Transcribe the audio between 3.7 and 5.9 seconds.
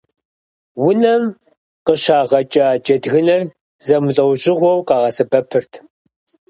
зэмылӏэужьыгъуэу къагъэсэбэпырт.